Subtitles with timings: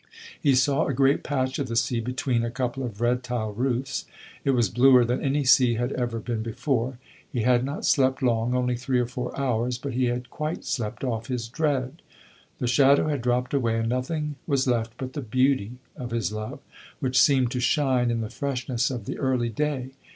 [0.41, 4.05] He saw a great patch of the sea between a couple of red tiled roofs;
[4.43, 6.97] it was bluer than any sea had ever been before.
[7.31, 11.03] He had not slept long only three or four hours; but he had quite slept
[11.03, 12.01] off his dread.
[12.57, 16.61] The shadow had dropped away and nothing was left but the beauty of his love,
[16.99, 19.91] which seemed to shine in the freshness of the early day.